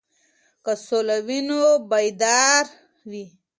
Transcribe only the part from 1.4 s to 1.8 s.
نو